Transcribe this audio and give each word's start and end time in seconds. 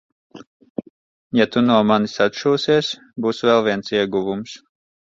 Ja 1.41 1.47
tu 1.57 1.63
no 1.67 1.77
manis 1.91 2.17
atšūsies, 2.27 2.91
būs 3.27 3.47
vēl 3.51 3.67
viens 3.71 3.97
ieguvums. 4.03 4.63